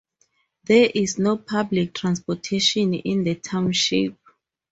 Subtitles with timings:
[0.63, 4.17] There is no public transportation in the township.